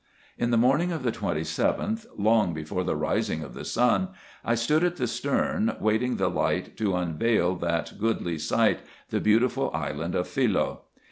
In 0.35 0.49
the 0.49 0.57
morning 0.57 0.91
of 0.91 1.03
the 1.03 1.11
27th, 1.11 2.07
long 2.17 2.55
before 2.55 2.83
the 2.83 2.95
rising 2.95 3.43
of 3.43 3.53
the 3.53 3.63
sun, 3.63 4.07
I 4.43 4.55
stood 4.55 4.83
at 4.83 4.95
the 4.95 5.05
stern, 5.05 5.75
waiting 5.79 6.15
the 6.15 6.27
light 6.27 6.75
to 6.77 6.95
unveil 6.95 7.53
that 7.57 7.99
goodly 7.99 8.39
sight, 8.39 8.79
the 9.11 9.21
beautiful 9.21 9.69
island 9.75 10.15
of 10.15 10.27
Philoe. 10.27 10.85